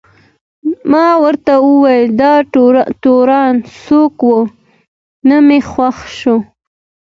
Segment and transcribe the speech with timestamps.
[0.91, 2.33] ما ورته وویل: دا
[3.03, 4.35] تورن څوک و؟
[5.27, 6.37] نه مې خوښ شو.